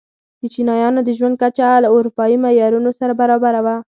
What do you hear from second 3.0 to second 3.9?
برابره وه.